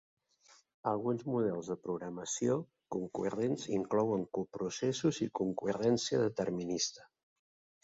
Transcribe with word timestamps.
Alguns 0.91 1.25
models 1.31 1.69
de 1.71 1.77
programació 1.83 2.55
concurrents 2.97 3.67
inclouen 3.79 4.25
coprocessos 4.39 5.23
i 5.29 5.31
concurrència 5.43 6.25
determinista. 6.27 7.09